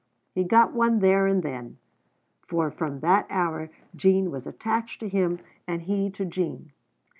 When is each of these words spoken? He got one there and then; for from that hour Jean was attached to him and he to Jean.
He 0.33 0.43
got 0.43 0.73
one 0.73 0.97
there 0.97 1.27
and 1.27 1.43
then; 1.43 1.77
for 2.47 2.71
from 2.71 3.01
that 3.01 3.27
hour 3.29 3.69
Jean 3.95 4.31
was 4.31 4.47
attached 4.47 4.99
to 5.01 5.07
him 5.07 5.37
and 5.67 5.83
he 5.83 6.09
to 6.09 6.25
Jean. 6.25 6.71